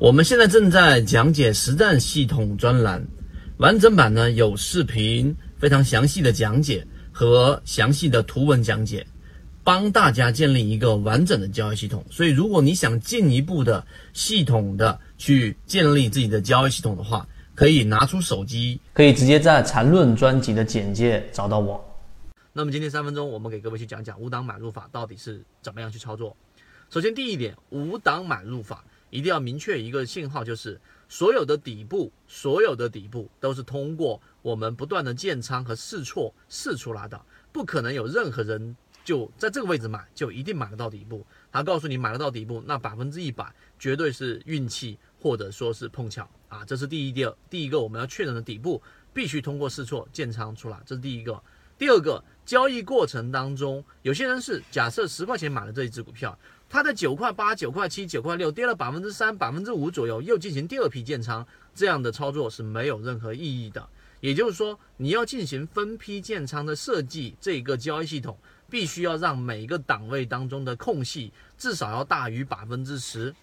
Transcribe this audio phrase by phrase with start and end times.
[0.00, 3.06] 我们现在正在讲解实战系统专栏，
[3.58, 9.06] 完整版呢有视频，非常详细的讲解和详细的图文讲解，
[9.62, 12.02] 帮大家建立一个完整的交易系统。
[12.10, 21.78] 所以，如果你想进一步的系统的去建立自己的交易系统的话，可以拿出手机，可以直接在缠论专辑的简介找到我。
[22.54, 26.34] 那么今天三分钟，我们给各位去讲讲五档买入法到底是怎么样去操作。
[26.88, 37.20] 首先，第一点，五档买入法一定要明确一个信号，就是所有的底部，所有的底部都是通过我们不断的建仓和试错试出来的，
[37.52, 41.26] 不可能有任何人就在这个位置买就一定买得到底部。
[41.52, 48.80] 他告诉你买得到底部，那百分之一百绝对是运气或者说是碰巧啊，这是第一、第二，第一个我们要确认的底部
[49.12, 51.42] 必须通过试错建仓出来，这是第一个。
[51.80, 61.42] 第二个交易过程当中，有些人是假设十块钱买了这一只股票，它在九块八、九块七、九块六跌了百分之三、百分之五左右，又进行第二批建仓，
[61.74, 63.88] 这样的操作是没有任何意义的。
[64.20, 68.36] 也就是说，你要进行分批建仓的设计，这个交易系统
[68.68, 73.34] 必须要让每一个档位当中的空隙至少要大于百分之十，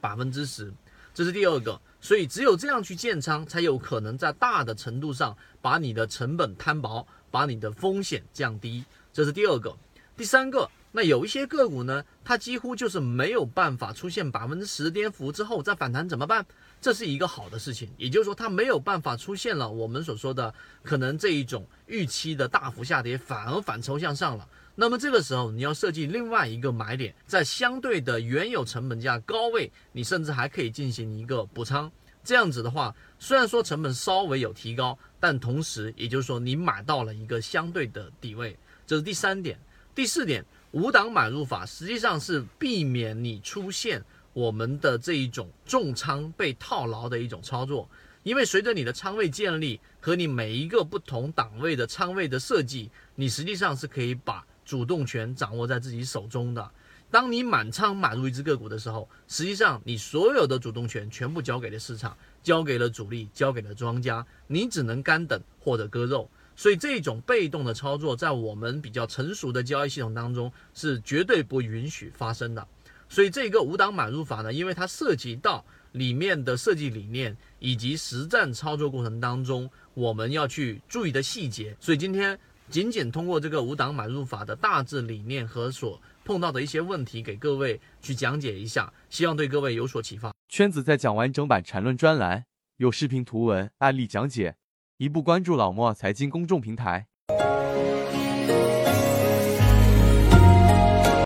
[0.00, 0.72] 百分之十，
[1.14, 1.80] 这是第二个。
[2.02, 8.84] 所以只有这样去建仓，才有可能在大的程度上把你的成本摊薄，把你的风险降低。
[9.12, 9.74] 这是第二个。
[10.16, 16.44] 第三个，那有一些个股呢，它几乎就是没有办法出现百分之十跌幅之后再反弹，怎么办？
[16.80, 24.46] 这是一个好的事情，也就是说它没有办法出现了我们所说的可能这一种预期的大幅下跌，反而反抽向上了。
[24.82, 31.88] 那么这个时候你要设计另外一个买点，在相对的原有成本价高位，你甚至还可以进行一个补仓。
[32.24, 38.58] 这样子的话，虽然说成本稍微有提高，但同时也就是说你买到了一个相对的底位。
[38.84, 39.56] 这是第三点。
[39.94, 44.02] 第四点，五档买入法实际上是避免你出现。
[44.32, 47.88] 我们的这一种重仓被套牢的一种操作，
[48.24, 56.70] 因为随着你的仓位建立和你每一个不同档位的仓位的设计，你实际上是可以把主动权掌握在自己手中的。
[57.10, 66.30] 当你满仓买入一只个股的时候，实际上你所有的主动权全部交给了市场，交给了主力，交给了庄家，你只能干等或者割肉。
[66.56, 72.66] 所以这种被动的操作，在我们比较成熟的交易系统当中是绝对不允许发生的。
[73.08, 75.62] 所以这个五档买入法呢，因为它涉及到
[75.92, 82.38] 里面的设计理念以及实战操作过程当中我们要去注意的细节，所以今天
[82.72, 90.32] 仅仅通过这个五档买入法的大致理念和所碰到的一些问题，给各位去讲解一下，希望对各位有所启发。
[90.48, 92.46] 圈子在讲完整版缠论专栏，
[92.78, 94.56] 有视频、图文、案例讲解，
[94.96, 97.08] 一步关注老莫财经公众平台。